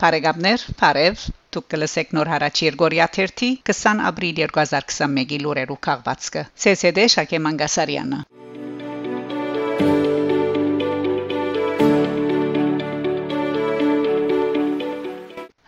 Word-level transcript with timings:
Բարեկամներ, 0.00 0.62
բարև։ 0.80 1.22
Դուք 1.54 1.64
կլսեք 1.72 2.12
նոր 2.16 2.28
հարաճ 2.32 2.60
Երգորիա 2.64 3.06
30 3.16 3.50
20 3.70 4.00
ապրիլ 4.10 4.38
2021-ի 4.38 5.40
լուրերու 5.42 5.76
քաղվածքը։ 5.86 6.44
ՑՍԴ 6.72 7.04
Շակե 7.16 7.40
Մանգասարյանը։ 7.46 8.22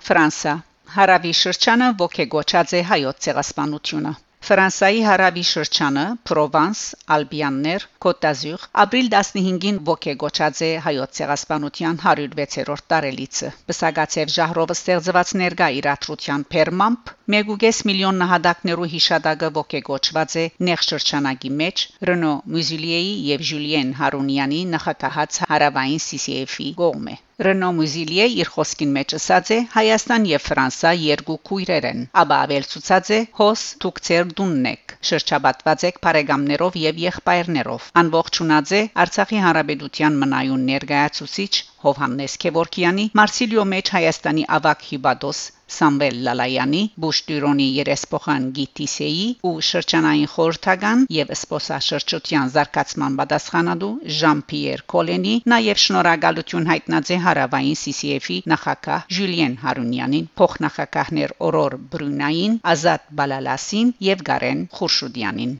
Ֆրանսա. 0.08 0.58
Հարավի 0.96 1.36
շրջանը 1.44 1.94
ողեգոչած 2.00 2.76
է 2.80 2.84
հայոց 2.94 3.24
ցեղասպանությունը 3.28 4.16
Ֆրանսայի 4.46 5.02
հարավի 5.06 5.42
շրջանը 5.48 6.02
Պրովանս, 6.28 6.78
Ալբիաններ, 7.16 7.84
Կոտազյուր 8.06 8.64
ապրիլ 8.84 9.10
15-ին 9.12 9.78
ողեգոչած 9.90 10.62
է 10.68 10.70
հայոց 10.86 11.12
ցեղասպանության 11.18 12.00
106-րդ 12.06 12.88
տարելիցը։ 12.94 13.52
Բսագացև 13.70 14.34
ժահրովը 14.38 14.76
ստեղծված 14.78 15.32
ներկա 15.44 15.70
իրատրության 15.78 16.46
փերմամբ 16.56 17.14
1.5 17.38 17.82
միլիոն 17.92 18.20
նահատակներու 18.24 18.90
հիշադակը 18.98 19.52
ողեգոչված 19.62 20.38
է 20.42 20.46
նեղ 20.70 20.86
շրջանագի 20.90 21.52
մեջ 21.62 21.88
Ռենո 22.10 22.34
Մյուզիլիեի 22.56 23.12
եւ 23.32 23.50
Ժուլիեն 23.52 23.98
Հարունյանի 24.02 24.64
նախակահած 24.74 25.44
հարավային 25.52 26.02
CCF-ի 26.08 26.72
գողմե։ 26.82 27.20
Ռենո 27.46 27.68
Մյուզիլիե 27.76 28.24
իր 28.42 28.48
խոսքին 28.54 28.90
մեջ 28.94 29.12
ասած 29.18 29.50
է 29.54 29.56
Հայաստան 29.74 30.26
եւ 30.30 30.42
Ֆրանսա 30.48 30.90
երկու 31.02 31.36
քույրեր 31.48 31.86
են, 31.90 32.02
ապա 32.22 32.40
ավելցուցած 32.46 33.10
է 33.16 33.20
հոս 33.38 33.62
դուք 33.84 34.00
ծեր 34.08 34.28
դուննեք, 34.40 34.94
շրջապատված 35.10 35.86
եք 35.88 36.00
բարեկամներով 36.06 36.78
եւ 36.82 37.00
եղբայրներով։ 37.06 37.88
Անողջունած 38.02 38.74
է 38.80 38.82
Արցախի 39.06 39.44
Հանրապետության 39.46 40.20
մնայուն 40.24 40.66
ներկայացուցիչ 40.72 41.52
Հովհաննես 41.86 42.38
Քևորքյանի 42.44 43.08
Մարսիլիո 43.22 43.66
մեջ 43.74 43.92
Հայաստանի 43.96 44.46
ավակ 44.58 44.86
հիբադոս 44.92 45.42
Սամվել 45.72 46.16
Լալայանի, 46.26 46.80
Բուշտյուրոնի 47.02 47.66
երեսփոխան 47.74 48.48
Գիտիսեի 48.58 49.22
ու 49.50 49.52
շրջանային 49.68 50.28
խորհրդական 50.32 51.04
եւ 51.16 51.32
սփոսաշրջության 51.42 52.52
զարգացման 52.56 53.16
պատասխանատու 53.20 53.90
Ժան-Պիեր 54.18 54.84
Կոլենի, 54.94 55.34
նաեւ 55.54 55.82
շնորհակալություն 55.86 56.68
հայտնած 56.72 57.14
է 57.16 57.18
հարավային 57.28 57.80
CCF-ի 57.84 58.38
նախակահ 58.54 59.08
Ժուլիեն 59.18 59.58
Հարունյանին, 59.64 60.28
փոխնախակահներ 60.42 61.36
Օրոր 61.48 61.78
Բրունային, 61.96 62.60
Ազատ 62.76 63.08
Բալալասին 63.22 63.96
եւ 64.12 64.26
Գարեն 64.32 64.66
Խուրշուդյանին։ 64.76 65.56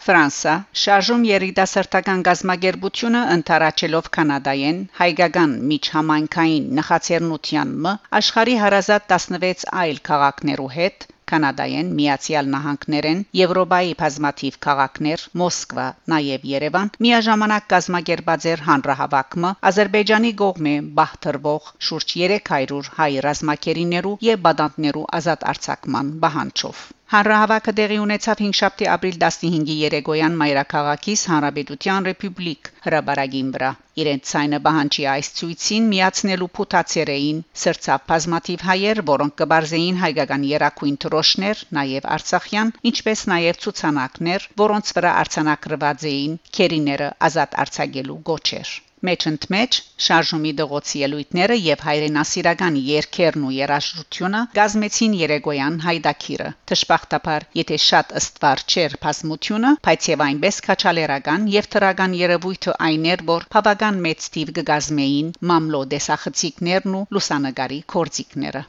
Ֆրանսա 0.00 0.52
շարժում 0.82 1.24
երիտասարդական 1.28 2.20
գազագերբությունը 2.26 3.20
ընթարաճելով 3.34 4.06
Կանադայեն 4.16 4.78
հայկական 5.00 5.56
միջհամայնքային 5.72 6.70
նախաձեռնության 6.78 7.74
մը 7.86 7.92
աշխարհի 8.20 8.54
հարազատ 8.62 9.08
16 9.14 9.66
այլ 9.82 10.00
քաղաքներու 10.10 10.70
հետ 10.76 11.06
Կանադայեն, 11.30 11.90
Միացյալ 11.98 12.48
Նահանգներեն, 12.52 13.20
Եվրոպայի 13.40 13.92
բազմաթիվ 14.00 14.56
քաղաքներ, 14.66 15.24
Մոսկվա, 15.42 15.84
նաև 16.12 16.46
Երևան 16.52 16.92
միաժամանակ 17.06 17.68
կազմակերպած 17.74 18.46
էր 18.54 18.64
հանրահավաքը 18.70 19.52
Ադրբեջանի 19.70 20.32
կողմէ 20.44 20.76
բահտրվող 21.00 21.68
շուրջ 21.90 22.16
300 22.22 22.94
հայ 23.00 23.12
ռազմակերիներու 23.28 24.16
եւ 24.30 24.42
բադանտներու 24.48 25.04
ազատ 25.20 25.46
արձակման 25.54 26.16
բանջով 26.24 26.88
Հանրահավաքը 27.10 27.72
տեղի 27.78 27.96
ունեցավ 28.00 28.40
5 28.40 28.56
շաբթի 28.56 28.86
ապրիլ 28.90 29.16
15-ի 29.22 29.74
երեգոյան 29.76 30.34
Մայրաքաղաքից 30.42 31.22
Հանրապետության 31.30 32.04
Ռեպուբլիկ 32.08 32.68
հրաբարագին 32.84 33.48
վրա։ 33.56 33.70
Իրենց 34.02 34.28
ցայնը 34.32 34.60
բանջի 34.66 35.06
այս 35.14 35.30
ցույցին 35.38 35.88
միացնելու 35.94 36.48
փութացերեին 36.58 37.40
սրծապ 37.62 38.04
բազմաթիվ 38.12 38.62
հայեր, 38.68 39.00
որոնք 39.10 39.34
կբարձեին 39.42 39.98
հայկական 40.04 40.44
երակույն 40.50 41.00
տրոշներ, 41.06 41.64
նաև 41.80 42.06
Արցախյան, 42.18 42.70
ինչպես 42.92 43.24
նաև 43.32 43.58
ցուցանակներ, 43.64 44.46
որոնց 44.62 44.94
վրա 45.00 45.16
արցանակրված 45.24 46.06
էին 46.12 46.38
քերիները 46.60 47.10
ազատ 47.30 47.58
արձակելու 47.64 48.20
գոչեր 48.30 48.72
մեջ 49.08 49.26
ընդմեջ 49.30 49.78
շարժումի 50.06 50.52
դղոցի 50.60 51.02
ելույթները 51.02 51.56
եւ 51.66 51.84
հայրենասիրական 51.86 52.78
երկերն 52.88 53.46
ու 53.48 53.52
երաժշտությունը 53.56 54.42
գազմեցին 54.58 55.16
Երեգոյան 55.20 55.78
հայդակիրը 55.86 56.48
դժբախտաբար 56.72 57.46
եթե 57.60 57.80
շատ 57.86 58.14
ըստվար 58.22 58.64
չէր 58.74 58.96
բազմությունը 59.06 59.74
բայց 59.88 60.10
եւ 60.12 60.24
այնպես 60.28 60.62
քաչալերական 60.68 61.48
եւ 61.56 61.70
թրական 61.76 62.18
երևույթը 62.20 62.76
այն 62.90 63.08
էր 63.14 63.26
որ 63.34 63.48
բավական 63.56 64.02
մեծ 64.08 64.30
տիվ 64.36 64.54
կգազմեին 64.60 65.32
մամլո 65.52 65.84
դեսախցիկներն 65.96 66.98
ու 67.00 67.06
լուսանգարի 67.18 67.82
կորցիկները 67.96 68.66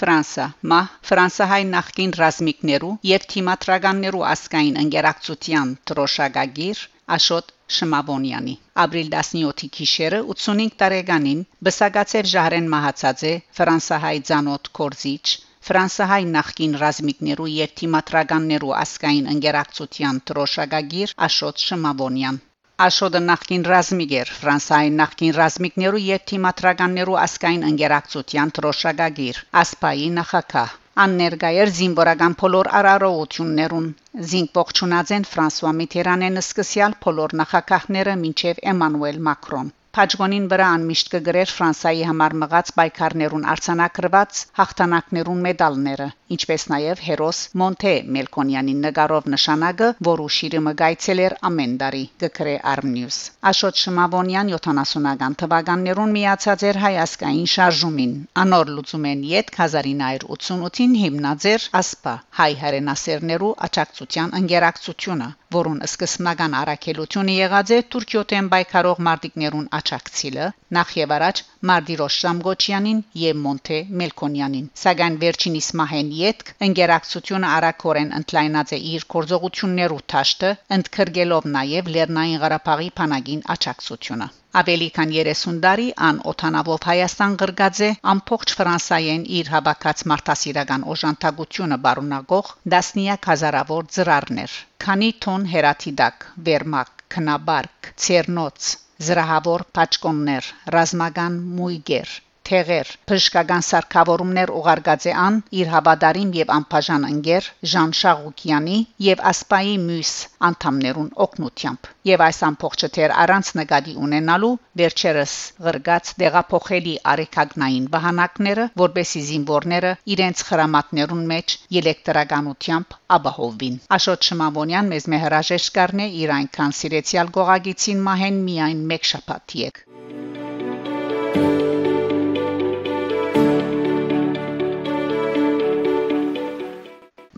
Ֆրանսա 0.00 0.44
մա 0.72 0.80
Ֆրանսահայ 1.08 1.62
նախկին 1.70 2.12
ռազմիկներու 2.20 2.92
եւ 3.10 3.24
թիմատրականներու 3.32 4.22
ասկային 4.34 4.78
ընկերակցության 4.82 5.72
տրոշակագիր 5.90 6.80
Աշոտ 7.16 7.52
Շմավոնյանի 7.78 8.54
ապրիլ 8.84 9.10
17-ի 9.16 9.68
գիշերը 9.76 10.22
85 10.34 10.78
տարեկանին 10.82 11.44
բսակացավ 11.68 12.30
ժահրեն 12.34 12.72
մահացածը 12.76 13.34
Ֆրանսահայ 13.60 14.16
ցանոթ 14.30 14.72
կորզիչ 14.80 15.22
Ֆրանսահայ 15.68 16.22
նախկին 16.34 16.76
ռազմիկներու 16.84 17.48
եւ 17.54 17.74
թիմատրականներու 17.82 18.76
ասկային 18.82 19.28
ընկերակցության 19.36 20.22
տրոշակագիր 20.30 21.12
Աշոտ 21.28 21.66
Շմավոնյան 21.68 22.40
Աշոդը 22.84 23.20
նախկին 23.28 23.64
ռազմիկեր 23.70 24.28
Ֆրանսիայի 24.40 24.92
նախկին 24.98 25.32
ռազմիկներու 25.38 26.02
եւ 26.04 26.22
թիմատրականներու 26.30 27.18
ասկային 27.24 27.66
ընկերակցության 27.70 28.52
տրոշակագիր 28.58 29.40
ասպայի 29.62 30.06
նախակահ 30.20 30.76
աններգայեր 31.06 31.72
զինվորական 31.80 32.36
փոլոր 32.44 32.70
արարողություններուն 32.80 33.90
զինք 34.30 34.56
ողջունած 34.62 35.12
են 35.18 35.28
Ֆրանսուଆ 35.34 35.74
Միթերանեն 35.82 36.44
սկսյալ 36.44 36.96
փոլոր 37.06 37.36
նախակահները 37.42 38.16
մինչև 38.24 38.64
Էմանուել 38.74 39.20
Մակրոն 39.30 39.70
Փաջգոնին 39.96 40.44
վրա 40.50 40.66
անմիշտ 40.72 41.08
կգրեր 41.12 41.52
Ֆրանսայի 41.52 42.02
համար 42.08 42.34
մղած 42.40 42.68
պայքարներուն 42.74 43.46
արցանակրված 43.52 44.42
հաղթանակներուն 44.58 45.40
մեդալները, 45.46 46.06
ինչպես 46.36 46.64
նաև 46.72 47.02
հերոս 47.06 47.40
Մոնթե 47.62 47.94
Մելկոնյանի 48.16 48.74
նկարով 48.84 49.26
նշանակը, 49.34 49.88
որը 50.10 50.28
շիրը 50.36 50.60
մգայցել 50.66 51.22
էր 51.24 51.36
ամեն 51.50 51.74
տարի, 51.82 52.04
գկրե 52.24 52.54
Armnews։ 52.74 53.18
Աշոտ 53.52 53.82
Շմավոնյան 53.82 54.54
70-ական 54.54 55.36
թվականներուն 55.42 56.14
միացած 56.20 56.64
էր 56.70 56.80
հայասկային 56.86 57.50
շարժումին։ 57.56 58.14
Անոր 58.46 58.72
լուծումեն 58.78 59.26
յետ 59.32 59.54
1988-ին 59.58 60.96
հիմնած 61.02 61.50
էր 61.56 61.68
ASPA 61.82 62.16
հայ 62.38 62.50
հայրենասերներու 62.62 63.54
աճակցության 63.70 64.38
ընկերակցությունը, 64.44 65.30
որուն 65.54 65.80
սկզբնական 65.86 66.56
առաքելությունը 66.60 67.34
եղած 67.36 67.72
է 67.76 67.78
Թուրքիոթեն 67.94 68.50
բայկարող 68.54 69.00
մարտիկներուն 69.06 69.68
աճակցիլը 69.78 70.48
նախ 70.78 70.92
եւ 71.00 71.14
առաջ 71.16 71.42
Մարտիրոս 71.70 72.18
Շամգոչյանին 72.24 73.00
եւ 73.22 73.40
Մոնթե 73.46 73.80
Մելկոնյանին 74.02 74.68
սակայն 74.84 75.18
վերջինիս 75.24 75.70
մահեն 75.82 76.12
յետք 76.20 76.52
ընկերակցությունը 76.70 77.52
արակորեն 77.60 78.14
ընդլայնած 78.20 78.74
է 78.76 78.82
իր 78.94 79.08
կորձողություններու 79.16 80.02
թաշտը 80.14 80.52
ընդքրգելով 80.80 81.50
նաեւ 81.56 81.94
Լեռնային 81.96 82.44
Ղարաբաղի 82.44 82.92
փանագին 83.00 83.46
աճակցությունը 83.56 84.30
Ավելի 84.58 84.86
քան 84.94 85.10
30 85.14 85.58
տարի 85.64 85.84
ան 86.06 86.16
օթանավով 86.30 86.86
Հայաստան 86.88 87.34
գրգած 87.42 87.80
է 87.88 87.90
ամփոխ 88.12 88.54
Ֆրանսայեն 88.60 89.26
իր 89.40 89.50
հավաքած 89.54 90.02
մարդասիրական 90.12 90.86
օժանդակությունը 90.94 91.78
բարունակող 91.84 92.50
դասնիակ 92.74 93.28
հազարավոր 93.30 93.90
ծրարներ 93.96 94.56
քանի 94.86 95.10
տոն 95.26 95.46
հերաթիդակ 95.52 96.26
վերմակ 96.48 97.04
քնաբարկ 97.16 97.92
ցերնոց 98.06 98.72
զրահավոր 99.10 99.66
պաճկոններ 99.78 100.50
ռազմական 100.78 101.38
մույգեր 101.60 102.16
թեղեր 102.50 102.88
բժշկական 103.10 103.64
սարքավորումներ 103.66 104.50
ուղարկած 104.60 105.04
է 105.10 105.12
ան 105.24 105.36
իր 105.60 105.68
հավատարիմ 105.74 106.30
եւ 106.38 106.52
անբաժան 106.56 107.04
ընկեր 107.10 107.48
Ժան 107.72 107.92
Շաղուկյանի 107.98 108.78
եւ 109.06 109.22
Ասպայի 109.30 109.76
մյուս 109.86 110.12
անդամներուն 110.48 111.10
օգնությամբ 111.24 111.90
եւ 112.10 112.24
այս 112.26 112.40
ամփոխը 112.48 112.90
թեր 112.96 113.14
առանց 113.24 113.50
նկատի 113.60 113.94
ունենալու 114.06 114.50
վերջերս 114.80 115.34
ղրգած 115.66 116.12
դեղափոխելի 116.22 116.94
արեկագնային 117.12 117.88
վահանակները 117.94 118.66
որբեսի 118.82 119.22
զինվորները 119.30 119.92
իրենց 120.16 120.44
խրամատներուն 120.50 121.24
մեջ 121.34 121.56
էլեկտրականությամբ 121.82 122.96
ապահովին 123.18 123.78
Աշոտ 123.98 124.30
Շմավոնյան 124.30 124.90
մեզ 124.94 125.10
մեհրաժեշտ 125.14 125.74
կառնե 125.78 126.08
իր 126.24 126.34
այնքան 126.40 126.76
սիրեցյալ 126.80 127.34
գողագիցին 127.38 128.02
մահեն 128.10 128.42
միայն 128.50 128.82
մեկ 128.94 129.12
շաբաթ 129.14 129.58
եք 129.68 129.84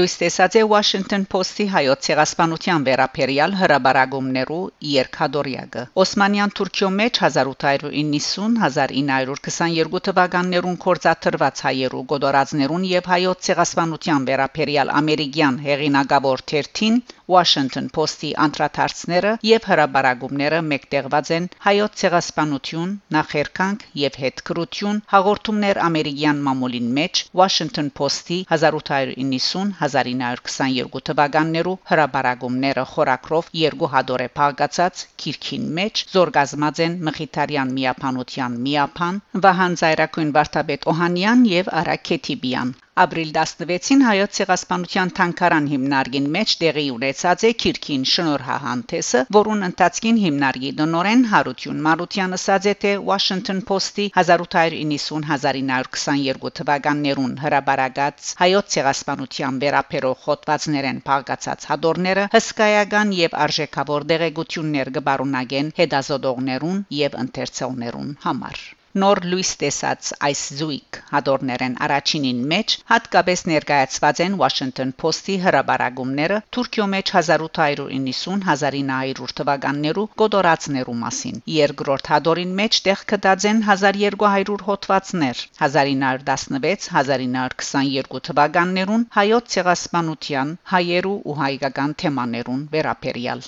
Լույս 0.01 0.13
տեսած 0.19 0.55
է 0.57 0.61
Washington 0.71 1.23
Post-ի 1.31 1.65
հայոց 1.71 2.05
ցեղասպանության 2.05 2.85
վերապերյալ 2.87 3.51
հրաբարագումներու 3.59 4.61
երկհադորյակը։ 4.91 5.83
Օսմանյան 6.03 6.53
Թուրքիո 6.59 6.89
մեջ 6.95 7.19
1890-1922 7.27 10.01
թվականներուն 10.07 10.79
կորցաթրված 10.85 11.61
հայերու 11.67 12.01
գոդորածներուն 12.13 12.87
եւ 12.91 13.11
հայոց 13.13 13.45
ցեղասպանության 13.49 14.25
վերապերյալ 14.31 14.93
ամերիկյան 15.01 15.59
հեղինակավոր 15.67 16.43
թերթին 16.53 16.97
Washington 17.33 17.85
Post-ի 17.95 18.29
անդրադարձները 18.45 19.31
եւ 19.47 19.67
հրաբարագումները 19.71 20.59
մեկտեղված 20.71 21.27
են 21.37 21.45
հայոց 21.65 21.91
ցեղասպանություն, 22.01 22.91
նախերկանք 23.15 23.79
եւ 24.01 24.17
հետքրություն 24.23 24.99
հաղորդումներ 25.13 25.79
ամերիկյան 25.87 26.41
մամուլին 26.47 26.89
մեջ 26.97 27.13
Washington 27.41 27.87
Post-ի 28.01 28.39
1890-1922 28.57 31.03
թվականներու 31.11 31.77
հրաբարագումները 31.93 32.85
խորակրով 32.93 33.49
երկու 33.61 33.91
հադոր 33.95 34.25
է 34.27 34.29
փակացած 34.41 35.05
քիրքին 35.23 35.65
մեջ 35.81 36.03
զորգազմած 36.15 36.83
են 36.87 36.99
Մխիթարյան 37.09 37.73
միապանության 37.79 38.59
միապան 38.67 39.23
Վահան 39.47 39.79
Զայրակույն 39.83 40.35
Վարդապետ 40.39 40.87
Օհանյան 40.95 41.49
եւ 41.55 41.75
Արաքեթիբյան 41.83 42.75
Ապրիլ 42.99 43.29
16-ին 43.35 44.01
հայոց 44.03 44.33
ցեղասպանության 44.37 45.11
թանկարան 45.17 45.67
հիմնարկին 45.73 46.25
մեջ 46.31 46.55
տեղի 46.63 46.81
ունեցած 46.93 47.43
է 47.47 47.51
Քիրքին 47.63 48.01
շնորհահանտեսը, 48.13 49.21
որուն 49.35 49.61
ընթացքին 49.67 50.17
հիմնարկի 50.23 50.71
դոնորեն 50.79 51.23
Հարություն 51.33 51.79
Մարության 51.85 52.35
ասաց 52.37 52.67
է 52.71 52.73
թե 52.81 52.91
Washington 53.11 53.61
Post-ի 53.69 54.07
1890-1922 54.23 56.51
թվականներուն 56.59 57.37
հրաբարագած 57.45 58.33
հայոց 58.41 58.75
ցեղասպանության 58.75 59.61
վերապերող 59.63 60.27
հոդվածներեն 60.27 61.01
փակացած 61.07 61.69
հադորները 61.71 62.27
հսկայական 62.35 63.15
եւ 63.21 63.39
արժեքավոր 63.47 64.09
դեղեցություններ 64.11 64.93
կբարունագեն 64.99 65.73
հետազոտողներուն 65.79 66.85
եւ 66.99 67.17
ընթերցողներուն 67.25 68.13
համար 68.27 68.63
նոր 68.99 69.19
լույս 69.31 69.49
տեսած 69.61 70.07
այս 70.27 70.39
զույգ 70.59 70.97
հադորներեն 71.11 71.75
առաջինին 71.85 72.39
մեջ 72.51 72.73
հատկապես 72.91 73.43
ներկայացված 73.51 74.19
են 74.25 74.33
Washington 74.41 74.89
Post-ի 75.03 75.35
հրաբարագումները 75.45 76.39
Թուրքիո 76.57 76.87
մեջ 76.93 77.11
1890-1900 77.21 79.35
թվականներու 79.39 80.03
կոդորացներու 80.23 80.97
մասին 81.05 81.39
երկրորդ 81.55 82.11
հադորին 82.13 82.53
մեջ 82.59 82.81
տեղ 82.89 83.05
կդած 83.13 83.47
են 83.53 83.63
1200 83.69 84.67
հոդվածներ 84.67 85.45
1916-1922 85.69 88.21
թվականներուն 88.29 89.07
հայոց 89.21 89.49
ցեղասպանության 89.55 90.53
հայերու 90.75 91.17
ու 91.31 91.39
հայկական 91.45 91.97
թեմաներուն 92.03 92.61
վերապերյալ 92.75 93.47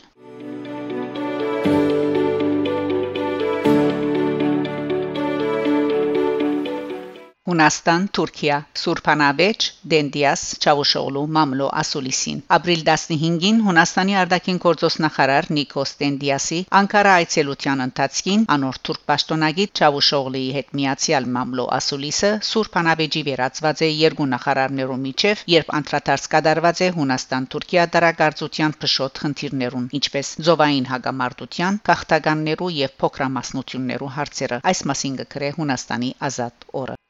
Հունաստան, 7.50 8.04
Թուրքիա, 8.16 8.58
Սուրբանավեճ, 8.82 9.66
Դենդիաս, 9.94 10.44
Չավուշօղլու, 10.64 11.24
Մամլո, 11.38 11.66
Ասուլիսին։ 11.82 12.38
Ապրիլ 12.58 12.86
15-ին 12.90 13.60
Հունաստանի 13.66 14.16
արտաքին 14.20 14.62
գործոստնախարար 14.66 15.50
Նիկոս 15.58 15.92
Դենդիասի 16.04 16.60
Անկարա 16.80 17.18
այցելության 17.24 17.84
ընթացքին 17.88 18.46
անոր 18.56 18.80
թուրք 18.88 19.04
պաշտոնագիտ 19.12 19.84
Չավուշօղլիի 19.84 20.56
հետ 20.60 20.72
միացյալ 20.80 21.30
Մամլո 21.36 21.68
Ասուլիսը 21.80 22.32
Սուրբանավեճի 22.52 23.26
վերածված 23.28 23.84
է 23.84 23.92
երկու 23.92 24.30
նախարարներու 24.38 25.00
միջև, 25.04 25.44
երբ 25.58 25.76
անդրադարձ 25.84 26.32
կատարված 26.38 26.84
է 26.88 26.92
Հունաստան-Թուրքիա 27.02 27.88
դարակարծության 27.98 28.80
փշոտ 28.86 29.24
խնդիրներուն, 29.26 29.92
ինչպես 30.00 30.34
զովային 30.48 30.92
հագամարտության, 30.96 31.84
քաղաքտականներու 31.92 32.74
եւ 32.80 32.98
փոքրամասնություններու 33.04 34.14
հարցերը։ 34.24 34.66
Այս 34.74 34.88
մասին 34.94 35.24
կգրե 35.24 35.56
Հունաստանի 35.60 36.18
ազատ 36.32 36.70
օրը 36.86 37.02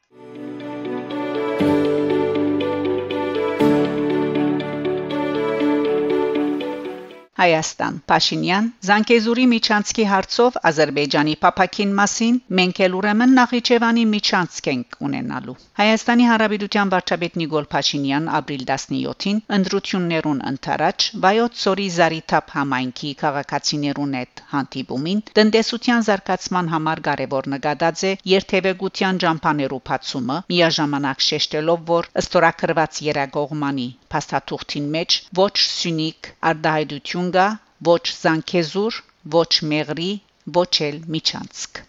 Հայաստան 7.43 7.95
Փաշինյան 8.09 8.67
Զանգեզուրի 8.87 9.43
միջանցքի 9.53 10.03
հարցով 10.09 10.57
Ադրբեջանի 10.69 11.33
փապակին 11.43 11.89
մասին 11.97 12.35
մենք 12.59 12.77
էլ 12.85 12.93
ուրեմն 12.99 13.33
Նախիջևանի 13.37 14.03
միջանցք 14.11 14.69
ենք 14.73 14.95
ունենալու 15.07 15.55
Հայաստանի 15.79 16.27
Հանրապետության 16.29 16.93
վարչապետ 16.93 17.35
Նիկոլ 17.41 17.67
Փաշինյան 17.73 18.29
ապրիլ 18.39 18.63
17-ին 18.69 19.41
ընդրություններուն 19.57 20.39
ընթരാճ 20.53 21.07
Վայոց 21.25 21.59
Սորի 21.63 21.87
Զարիթափ 21.97 22.55
համայնքի 22.59 23.11
քաղաքացիներուն 23.23 24.15
հետ 24.19 24.43
հանդիպումին 24.53 25.23
տնտեսության 25.41 26.07
զարգացման 26.09 26.71
համար 26.75 27.03
կարևոր 27.09 27.51
նկատած 27.55 28.05
է 28.07 28.13
երթևեկության 28.35 29.21
ջամփաներու 29.25 29.81
բացումը 29.91 30.39
միաժամանակ 30.53 31.27
շեշտելով 31.27 31.85
որ 31.91 32.09
ըստորակրված 32.23 33.03
երագողմանի 33.09 33.89
փաստաթուղթին 34.13 34.89
մեջ 34.95 35.19
ոչ 35.39 35.51
սյունիկ 35.65 36.27
արդահայտություն 36.49 37.32
կա 37.35 37.47
ոչ 37.87 38.01
զանգեզուր 38.15 38.99
ոչ 39.35 39.49
մեղրի 39.73 40.11
ոչ 40.57 40.71
էլ 40.87 40.99
միջանցք 41.15 41.81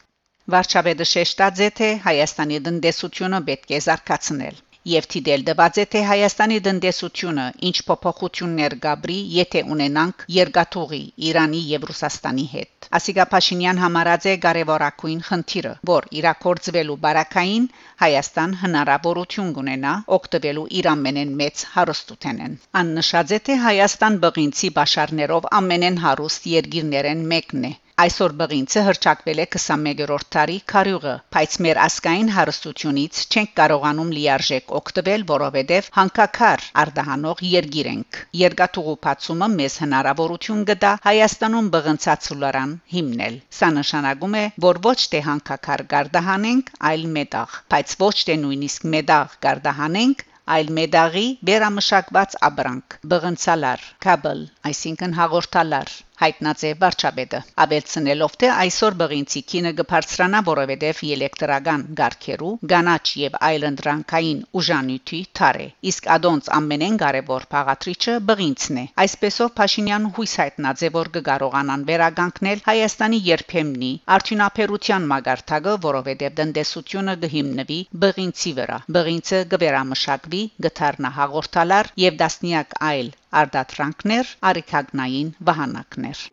Վարչապետը 0.54 1.06
շեշտած 1.10 1.60
է 1.66 1.68
թե 1.80 1.90
Հայաստանի 2.06 2.58
տնտեսությունը 2.68 3.40
պետք 3.50 3.74
է 3.78 3.80
զարգացնել 3.86 4.58
եւ 4.92 5.06
թիդել 5.12 5.42
դված 5.48 5.78
է 5.80 5.84
թե 5.92 6.00
Հայաստանի 6.08 6.56
տնտեսությունը 6.64 7.44
ինչ 7.68 7.76
փոփոխություններ 7.90 8.74
գաբրի, 8.84 9.16
եթե 9.36 9.62
ունենանք 9.74 10.24
երկաթուղի 10.36 11.00
Իրանի 11.28 11.60
եւ 11.68 11.86
Ռուսաստանի 11.90 12.44
հետ։ 12.54 12.88
Ասիգա 12.98 13.26
Փաշինյան 13.34 13.80
համարած 13.84 14.26
է 14.32 14.34
կարևորակույն 14.44 15.22
խնդիրը, 15.28 15.72
որ 15.92 16.08
իրակորձվելու 16.20 16.98
բարակային 17.06 17.68
Հայաստան 18.04 18.58
հնարավորություն 18.64 19.54
կունենա 19.60 19.94
օգտվելու 20.18 20.66
իր 20.82 20.90
ամենեն 20.92 21.32
մեծ 21.40 21.64
հարստութենեն։ 21.76 22.58
Աննշած 22.82 23.38
է 23.38 23.40
թե 23.48 23.58
Հայաստան 23.68 24.20
բղինցի 24.26 24.74
բաշարներով 24.80 25.48
ամենեն 25.62 26.02
հարուստ 26.04 26.52
երկիրներեն 26.58 27.26
մեկն 27.34 27.70
է 27.70 27.72
Այսօր 28.02 28.32
բղինցը 28.38 28.80
հրճակվել 28.86 29.40
է 29.42 29.44
21-րդ 29.54 30.28
տարի 30.36 30.54
քարյուղը, 30.70 31.12
բայց 31.34 31.52
մեր 31.66 31.78
ասկային 31.82 32.30
հարստությունից 32.36 33.20
չենք 33.34 33.52
կարողանում 33.60 34.10
լիարժեք 34.16 34.74
օգտվել, 34.78 35.26
որովհետև 35.28 35.90
հանկակար 35.98 36.66
արդահանող 36.84 37.44
երգիր 37.50 37.90
ենք։ 37.92 38.18
Երգատուղու 38.40 38.96
բացումը 39.06 39.50
մեզ 39.54 39.78
հնարավորություն 39.84 40.66
կտա 40.72 40.92
Հայաստանում 41.06 41.70
բղնցածուլարան 41.78 42.76
հիմնել։ 42.98 43.40
Սա 43.62 43.72
նշանակում 43.78 44.38
է, 44.42 44.44
որ 44.68 44.84
ոչ 44.90 44.98
թե 45.14 45.24
հանկակար 45.30 45.88
գարդահանենք, 45.94 46.76
այլ 46.90 47.10
մետաղ, 47.18 47.58
բայց 47.76 47.98
ոչ 48.06 48.14
թե 48.26 48.40
նույնիսկ 48.42 48.92
մետաղ 48.96 49.42
գարդահանենք, 49.46 50.30
այլ 50.52 50.70
մեդաղի 50.76 51.28
վերամշակված 51.48 52.34
աբրանք 52.48 52.96
բղնցալար 53.12 53.84
կաբլ 54.06 54.42
այսինքն 54.70 55.14
հաղորդալար 55.18 55.94
հայտնած 56.22 56.60
է 56.68 56.70
վարչապետը 56.82 57.38
ավելցնելով 57.64 58.34
թե 58.42 58.48
այսօր 58.54 58.96
բղինցի 59.00 59.40
քինը 59.52 59.72
կբարձրանա 59.78 60.40
որովհետև 60.48 61.00
էլեկտրական 61.14 61.84
գարկերու 62.00 62.50
գանաչ 62.72 63.04
եւ 63.20 63.38
այլընտրանքային 63.48 64.42
ուժանյութի 64.60 65.20
թարե 65.38 65.66
իսկ 65.90 66.08
ադոնց 66.16 66.50
ամենեն 66.58 66.98
կարևոր 67.04 67.46
փաղատրիչը 67.54 68.14
բղինցն 68.30 68.80
է 68.82 68.86
այսպեսով 69.04 69.52
Փաշինյան 69.58 70.06
հույս 70.18 70.36
հայտնած 70.44 70.84
է 70.88 70.92
որ 70.98 71.10
կկարողանան 71.16 71.84
վերագանքնել 71.90 72.64
Հայաստանի 72.68 73.20
երբեմնի 73.30 73.92
արդյունաբերության 74.18 75.10
մագարտակը 75.14 75.76
որովհետև 75.88 76.38
տնտեսությունը 76.42 77.16
կհիմնվի 77.24 77.80
բղինցի 78.04 78.54
վրա 78.60 78.78
բղինցը 78.98 79.42
կվերամշակվի 79.54 80.42
գթարնա 80.68 81.14
հաղորդալար 81.18 81.92
եւ 82.06 82.18
դասնիակ 82.24 82.80
այլ 82.92 83.12
արդատրանքներ, 83.42 84.32
արիքագնային 84.52 85.34
վահանակներ։ 85.50 86.24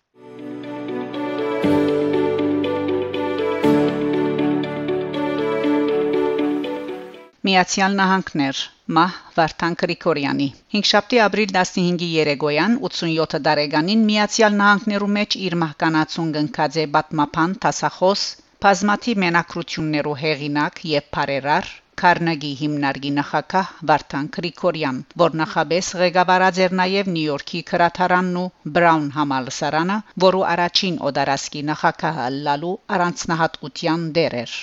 Միացյալ 7.47 7.95
Նահանգներ 7.97 8.57
Մահ 8.95 9.13
Վարդան 9.37 9.75
Գրիգորյանի 9.81 10.45
5 10.73 10.89
շաբթի 10.89 11.21
ապրիլ 11.25 11.53
15-ի 11.55 12.09
երեգոյան 12.15 12.75
87 12.89 13.39
տարեկանին 13.47 14.03
Միացյալ 14.09 14.59
Նահանգներու 14.59 15.09
մեջ 15.15 15.37
իր 15.47 15.55
մահկանացուն 15.63 16.29
գնքած 16.37 16.77
է 16.83 16.85
Բատմապան 16.97 17.55
Տասախոս 17.65 18.25
բազմաթի 18.65 19.15
մենակրություններու 19.25 20.17
հեղինակ 20.21 20.83
եւ 20.91 21.09
բարերար 21.17 21.71
Քարնեգի 21.99 22.49
հիմնարկի 22.59 23.09
նախակահ 23.15 23.71
Վարդան 23.91 24.27
Գրիգորյան, 24.35 24.99
որ 25.21 25.35
նախաբես 25.41 25.89
ղեկավարած 26.01 26.59
էր 26.65 26.75
նաև 26.79 27.09
Նյու-Յորքի 27.15 27.61
քրաթարանն 27.71 28.39
ու 28.41 28.45
Բրաուն 28.77 29.09
համալսարանը, 29.17 29.97
որու 30.25 30.45
առաջին 30.53 30.99
օդարասկի 31.11 31.63
նախակահը 31.71 32.27
լալու 32.47 32.75
առանձնահատկության 32.97 34.05
դեր 34.19 34.37
էր։ 34.43 34.55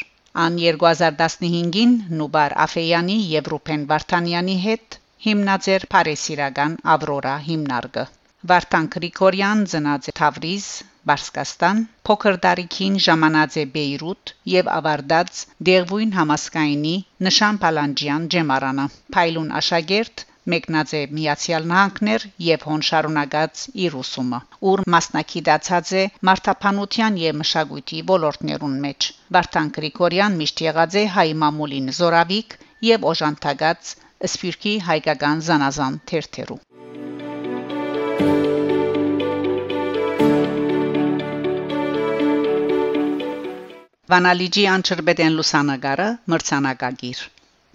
Ան 0.47 0.59
2015-ին 0.63 1.95
Նուբար 2.23 2.57
Աֆեյանի 2.69 3.19
եւ 3.35 3.53
Ռուփեն 3.55 3.87
Վարդանյանի 3.93 4.57
հետ 4.69 4.99
հիմնած 5.29 5.69
էր 5.75 5.87
Փարեսիրական 5.95 6.79
Ավրորա 6.97 7.37
հիմնարկը։ 7.49 8.05
Վարդան 8.53 8.85
Գրիգորյան 8.95 9.65
ծնած 9.73 10.11
է 10.13 10.13
Թավրիզ, 10.21 10.67
Բարսկաստան, 11.09 11.83
փոքր 12.09 12.39
տարիքին 12.45 12.97
ժամանած 13.09 13.59
է 13.63 13.65
Բեյրութ 13.75 14.33
եւ 14.53 14.71
ավարտած 14.79 15.43
Դերվույն 15.69 16.17
համասկայնի 16.19 16.97
նշան 17.29 17.61
Պալանջյան 17.65 18.27
ջեմարանը։ 18.35 18.87
Փայլուն 19.17 19.53
աշակերտ 19.61 20.25
մեկնած 20.53 20.93
է 20.99 21.01
Միացյալ 21.19 21.67
Նահանգներ 21.71 22.27
եւ 22.45 22.67
հոն 22.69 22.85
շարունակած 22.89 23.65
իր 23.87 23.97
ուսումը, 24.03 24.41
ուր 24.71 24.83
մասնակցած 24.95 25.93
է 26.03 26.05
մարտապանության 26.31 27.21
եւ 27.25 27.39
մշակույթի 27.43 28.03
ոլորտներուն 28.13 28.79
մեջ։ 28.87 29.11
Վարդան 29.39 29.73
Գրիգորյան 29.79 30.41
միշտ 30.43 30.65
եղած 30.69 30.99
է 31.03 31.07
հայ 31.19 31.29
մամուլին 31.45 31.93
զորավիկ 32.01 32.59
եւ 32.93 33.09
օժանդակած 33.13 33.95
Սփյուռքի 34.33 34.75
հայկական 34.91 35.47
զանազան 35.51 36.03
թերթերու 36.13 36.63
Վանալիջի 44.13 44.63
անչրբեդեն 44.75 45.35
լուսանգարը 45.39 46.07
մրցանակագիր 46.33 47.19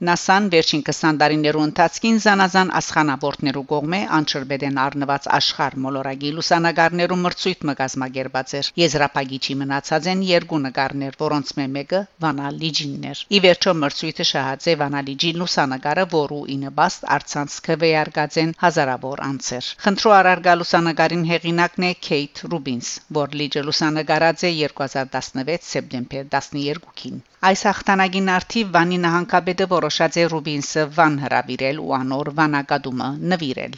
ՆԱՍԱ-ն 0.04 0.48
վերջին 0.54 0.82
20 0.88 1.18
տարիներու 1.20 1.62
ընթացքին 1.66 2.18
զանազան 2.24 2.72
ասխանաբորտներու 2.80 3.62
կողմէ 3.70 4.00
անչրբեդեն 4.18 4.80
առնված 4.86 5.28
աշխարհ 5.38 5.78
մոլորակի 5.84 6.32
լուսանգարներու 6.40 7.18
մրցույթ 7.22 7.64
մգազմագերբած 7.70 8.56
էր։ 8.60 8.72
Եզրափակիչի 8.82 9.56
մնացած 9.62 10.10
են 10.14 10.26
երկու 10.32 10.60
նկարներ, 10.66 11.18
որոնց 11.24 11.54
մեկը 11.78 12.02
Վանալ 12.26 12.60
Լիջինն 12.64 13.08
էր։ 13.14 13.24
Ի 13.38 13.42
վերջո 13.48 13.76
մրցույթը 13.84 14.28
շահած 14.32 14.68
է 14.74 14.76
Վանալ 14.84 15.10
Լիջի 15.14 15.32
լուսանգարը, 15.40 16.06
որու 16.18 16.44
ինը 16.58 16.76
բաստ 16.84 17.10
արցանց 17.18 17.60
քվեարկած 17.70 18.40
են 18.44 18.56
հազարավոր 18.66 19.26
անձեր։ 19.30 19.74
Խնդրո 19.88 20.16
արարգա 20.20 20.58
լուսանգարին 20.60 21.28
հեղինակն 21.32 21.88
է 21.90 21.96
Քեյթ 22.10 22.44
Ռուբինս, 22.52 22.94
որ 23.24 23.38
լիջը 23.44 23.68
լուսանգարած 23.72 24.48
է 24.52 24.56
2016 24.68 25.70
սեպտեմբեր 25.74 26.34
12-ին։ 26.36 27.24
Այս 27.48 27.62
հաղթանակին 27.68 28.30
արդիվ 28.34 28.68
Վանի 28.74 28.98
նահանգապետը 29.06 29.66
որոշած 29.72 30.18
է 30.22 30.24
Ռուբինսը 30.34 30.84
Վան 30.98 31.18
հրավիրել 31.24 31.82
ու 31.86 31.90
անոր 31.98 32.30
վանակադումը 32.38 33.10
նվիրել։ 33.34 33.76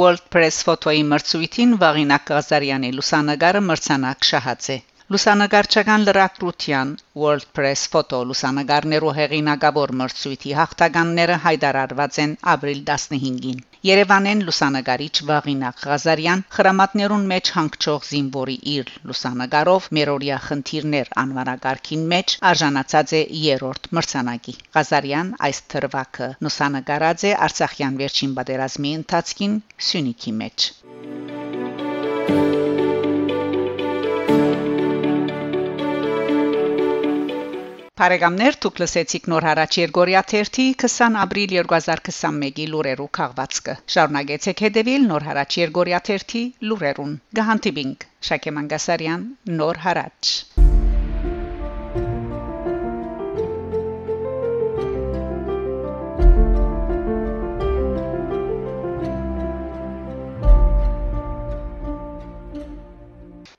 World 0.00 0.24
Press 0.36 0.64
Photo-ի 0.70 1.04
մրցույթին 1.12 1.78
Վաղինակ 1.84 2.36
Ղազարյանի 2.36 2.94
լուսանգարը 2.96 3.66
մրցանակ 3.70 4.30
շահած 4.32 4.74
է։ 4.78 4.82
Լուսանկարչական 5.14 6.04
լրակրության 6.06 6.88
World 7.22 7.44
Press 7.56 7.82
Photo 7.90 8.18
լուսանկարներու 8.26 9.12
հեղինակավոր 9.18 9.92
մրցույթի 10.00 10.54
հաղթականները 10.60 11.36
հայտարարված 11.44 12.16
են 12.22 12.32
ապրիլ 12.52 12.80
15-ին։ 12.88 13.60
Երևանեն 13.86 14.42
լուսանկարիչ 14.48 15.12
Վաղինակ 15.28 15.84
Ղազարյան 15.90 16.42
խրամատներուն 16.56 17.28
մեջ 17.32 17.52
հանգչող 17.58 18.08
զինվորի 18.10 18.56
իր 18.74 18.90
լուսանկարով 19.10 19.86
Մերորիա 19.98 20.38
խնդիրներ 20.48 21.12
անվանակարգին 21.22 22.04
մեջ 22.14 22.36
արժանացած 22.50 23.14
է 23.20 23.22
երրորդ 23.46 23.90
մրցանակի։ 23.98 24.56
Ղազարյան 24.78 25.34
այս 25.50 25.62
թրվակը 25.76 26.28
լուսանկարած 26.48 27.28
է 27.30 27.36
Արցախյան 27.46 28.02
վերջին 28.02 28.34
պատերազմի 28.40 28.96
ընթացքին 29.02 29.54
Սյունիքի 29.90 30.34
մեջ։ 30.42 30.70
Փարեգամներ 37.98 38.56
դուք 38.62 38.80
լսեցիք 38.80 39.28
նոր 39.32 39.44
հարաճ 39.48 39.76
Երգորիա 39.80 40.20
30 40.32 40.66
20 40.82 41.14
ապրիլ 41.20 41.54
2021-ի 41.54 42.66
լուրերու 42.72 43.06
քաղվածքը 43.18 43.76
շարունակեցեք 43.94 44.60
հետևել 44.66 45.06
նոր 45.12 45.26
հարաճ 45.28 45.56
Երգորիա 45.62 46.02
30 46.10 46.44
լուրերուն 46.72 47.16
գահանտիբինգ 47.40 48.06
Շակե 48.30 48.54
Մանգասարյան 48.58 49.26
նոր 49.62 49.82
հարաճ 49.86 50.36